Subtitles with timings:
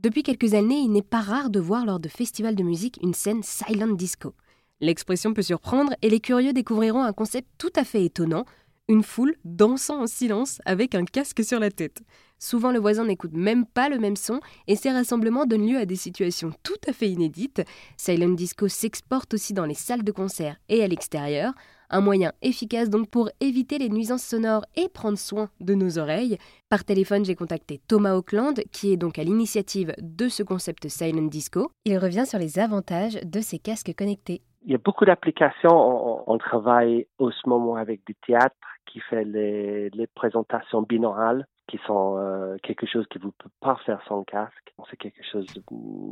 [0.00, 3.14] Depuis quelques années, il n'est pas rare de voir lors de festivals de musique une
[3.14, 4.32] scène silent disco.
[4.80, 8.44] L'expression peut surprendre et les curieux découvriront un concept tout à fait étonnant,
[8.88, 12.00] une foule dansant en silence avec un casque sur la tête.
[12.38, 15.86] Souvent le voisin n'écoute même pas le même son et ces rassemblements donnent lieu à
[15.86, 17.62] des situations tout à fait inédites.
[17.96, 21.52] Silent Disco s'exporte aussi dans les salles de concert et à l'extérieur,
[21.90, 26.38] un moyen efficace donc pour éviter les nuisances sonores et prendre soin de nos oreilles.
[26.68, 31.28] Par téléphone, j'ai contacté Thomas Auckland, qui est donc à l'initiative de ce concept Silent
[31.28, 31.70] Disco.
[31.84, 34.42] Il revient sur les avantages de ces casques connectés.
[34.68, 36.30] Il y a beaucoup d'applications.
[36.30, 38.54] On, travaille au ce moment avec du théâtre
[38.84, 43.76] qui fait les, présentations binaurales qui sont euh, quelque chose que vous ne pouvez pas
[43.86, 44.74] faire sans casque.
[44.90, 45.62] C'est quelque chose de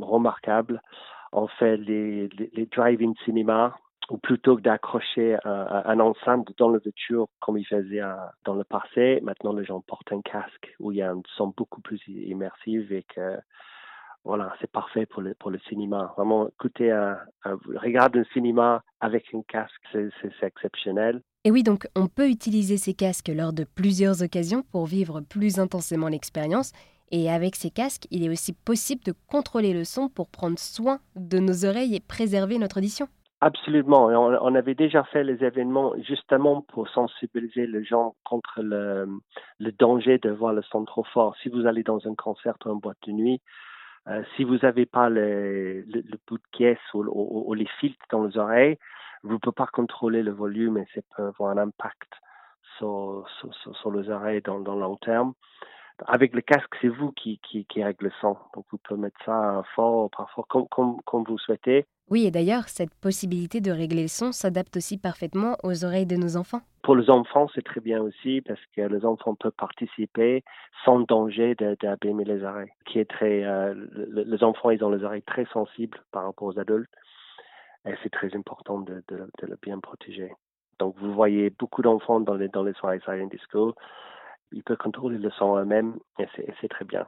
[0.03, 0.81] remarquable.
[1.31, 3.77] On fait les, les, drive-in cinéma
[4.09, 8.63] ou plutôt que d'accrocher un, ensemble dans la voiture comme ils faisaient euh, dans le
[8.63, 12.01] passé, maintenant les gens portent un casque où il y a un son beaucoup plus
[12.07, 13.37] immersif et que
[14.27, 16.13] voilà, c'est parfait pour le, pour le cinéma.
[16.17, 21.21] Vraiment, écouter un, un regarder un cinéma avec un casque, c'est exceptionnel.
[21.45, 25.59] Et oui, donc on peut utiliser ces casques lors de plusieurs occasions pour vivre plus
[25.59, 26.73] intensément l'expérience.
[27.09, 30.99] Et avec ces casques, il est aussi possible de contrôler le son pour prendre soin
[31.15, 33.07] de nos oreilles et préserver notre audition.
[33.39, 34.07] Absolument.
[34.07, 39.07] On, avait déjà fait les événements justement pour sensibiliser les gens contre le,
[39.59, 41.35] le danger de voir le son trop fort.
[41.43, 43.41] Si vous allez dans un concert ou une boîte de nuit,
[44.09, 48.37] euh, si vous n'avez pas le, le, bout de caisse ou, les filtres dans les
[48.37, 48.77] oreilles,
[49.23, 52.09] vous ne pouvez pas contrôler le volume et ça peut avoir un impact
[52.77, 53.25] sur,
[53.81, 55.33] sur, les oreilles dans, dans le long terme.
[56.05, 58.37] Avec le casque, c'est vous qui, qui, qui règle le son.
[58.53, 61.85] Donc, vous pouvez mettre ça fort, parfois, comme, comme, comme vous souhaitez.
[62.09, 66.15] Oui, et d'ailleurs, cette possibilité de régler le son s'adapte aussi parfaitement aux oreilles de
[66.15, 66.61] nos enfants.
[66.83, 70.43] Pour les enfants, c'est très bien aussi parce que les enfants peuvent participer
[70.85, 72.71] sans danger d'abîmer les oreilles.
[72.85, 73.73] Qui est très, euh,
[74.13, 76.93] les enfants, ils ont les oreilles très sensibles par rapport aux adultes
[77.87, 80.31] et c'est très important de, de, de, le bien protéger.
[80.79, 83.75] Donc, vous voyez beaucoup d'enfants dans les, dans les soirées silent disco.
[84.51, 86.25] Ils peuvent contrôler le son eux-mêmes et
[86.61, 87.07] c'est très bien.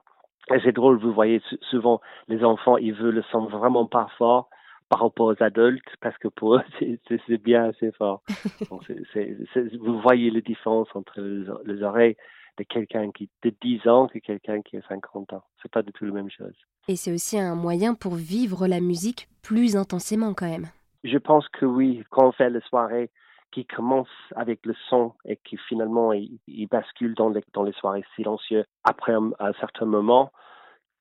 [0.53, 4.49] Et c'est drôle, vous voyez souvent les enfants, ils veulent le son vraiment pas fort
[4.89, 6.61] par rapport aux adultes parce que pour eux,
[7.27, 8.23] c'est bien assez fort.
[8.69, 12.17] vous voyez la différence entre les, oreilles
[12.57, 15.43] de quelqu'un qui de 10 ans que quelqu'un qui a 50 ans.
[15.61, 16.55] C'est pas du tout la même chose.
[16.87, 20.67] Et c'est aussi un moyen pour vivre la musique plus intensément quand même.
[21.03, 23.11] Je pense que oui, quand on fait les soirées
[23.51, 28.05] qui commencent avec le son et qui finalement il, bascule dans les, dans les soirées
[28.15, 30.31] silencieuses après un, certain moment,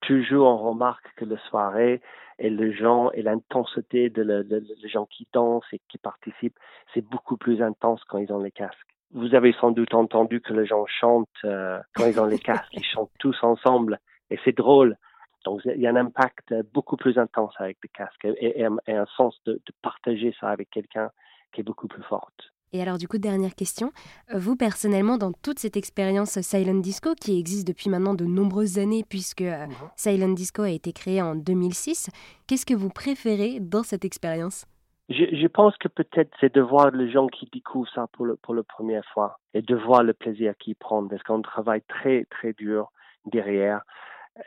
[0.01, 2.01] toujours on remarque que la soirée
[2.39, 6.59] et les gens et l'intensité de les gens qui dansent et qui participent,
[6.95, 8.77] c'est beaucoup plus intense quand ils ont les casques.
[9.13, 12.73] Vous avez sans doute entendu que les gens chantent euh, quand ils ont les casques,
[12.73, 13.99] ils chantent tous ensemble
[14.31, 14.97] et c'est drôle.
[15.45, 19.41] Donc il y a un impact beaucoup plus intense avec les casques et, un sens
[19.47, 21.11] de partager ça avec quelqu'un
[21.53, 22.53] qui est beaucoup plus forte.
[22.73, 23.93] Et alors du coup, dernière question,
[24.35, 29.05] vous personnellement, dans toute cette expérience Silent Disco qui existe depuis maintenant de nombreuses années,
[29.09, 29.73] puisque euh, mhm.
[29.97, 32.11] Silent Disco a été créé en 2006,
[32.47, 34.67] qu'est-ce que vous préférez dans cette expérience?
[35.09, 38.55] Je, pense que peut-être c'est de voir les gens qui découvrent ça pour, le, pour
[38.55, 42.53] la première fois et de voir le plaisir qu'ils prennent parce qu'on travaille très très
[42.53, 42.93] dur
[43.25, 43.81] derrière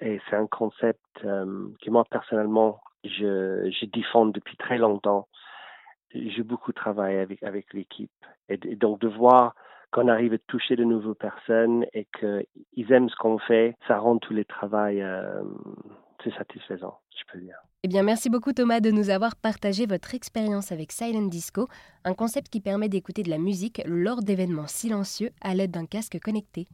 [0.02, 5.28] et c'est un concept euh, que moi personnellement je, je défends depuis très longtemps
[6.14, 8.12] j'ai beaucoup travaillé avec, avec l'équipe.
[8.50, 9.56] Et, donc de voir
[9.92, 14.18] qu'on arrive à toucher de nouvelles personnes et qu'ils aiment ce qu'on fait, ça rend
[14.18, 15.42] tous les travails euh,
[16.38, 17.58] satisfaisant, je peux dire.
[17.84, 21.68] Eh bien, merci beaucoup Thomas de nous avoir partagé votre expérience avec Silent Disco,
[22.06, 26.20] un concept qui permet d'écouter de la musique lors d'événements silencieux à l'aide d'un casque
[26.24, 26.68] connecté.